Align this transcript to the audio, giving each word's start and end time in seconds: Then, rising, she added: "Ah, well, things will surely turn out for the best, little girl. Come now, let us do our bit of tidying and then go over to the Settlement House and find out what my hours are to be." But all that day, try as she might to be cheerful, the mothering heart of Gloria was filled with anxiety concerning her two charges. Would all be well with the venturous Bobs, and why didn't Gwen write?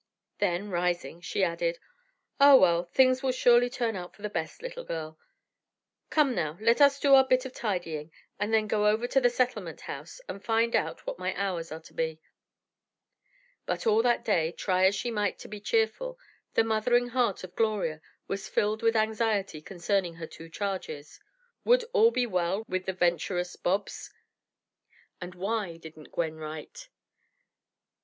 Then, 0.39 0.71
rising, 0.71 1.21
she 1.21 1.43
added: 1.43 1.77
"Ah, 2.39 2.55
well, 2.55 2.85
things 2.85 3.21
will 3.21 3.31
surely 3.31 3.69
turn 3.69 3.95
out 3.95 4.15
for 4.15 4.23
the 4.23 4.31
best, 4.31 4.63
little 4.63 4.83
girl. 4.83 5.19
Come 6.09 6.33
now, 6.33 6.57
let 6.59 6.81
us 6.81 6.99
do 6.99 7.13
our 7.13 7.23
bit 7.23 7.45
of 7.45 7.53
tidying 7.53 8.11
and 8.39 8.51
then 8.51 8.65
go 8.65 8.87
over 8.87 9.05
to 9.07 9.21
the 9.21 9.29
Settlement 9.29 9.81
House 9.81 10.19
and 10.27 10.43
find 10.43 10.75
out 10.75 11.05
what 11.05 11.19
my 11.19 11.35
hours 11.39 11.71
are 11.71 11.81
to 11.81 11.93
be." 11.93 12.19
But 13.67 13.85
all 13.85 14.01
that 14.01 14.25
day, 14.25 14.51
try 14.51 14.85
as 14.87 14.95
she 14.95 15.11
might 15.11 15.37
to 15.37 15.47
be 15.47 15.59
cheerful, 15.61 16.17
the 16.55 16.63
mothering 16.63 17.09
heart 17.09 17.43
of 17.43 17.55
Gloria 17.55 18.01
was 18.27 18.49
filled 18.49 18.81
with 18.81 18.95
anxiety 18.95 19.61
concerning 19.61 20.15
her 20.15 20.25
two 20.25 20.49
charges. 20.49 21.19
Would 21.63 21.85
all 21.93 22.09
be 22.09 22.25
well 22.25 22.63
with 22.67 22.87
the 22.87 22.93
venturous 22.93 23.55
Bobs, 23.55 24.09
and 25.21 25.35
why 25.35 25.77
didn't 25.77 26.11
Gwen 26.11 26.37
write? 26.37 26.89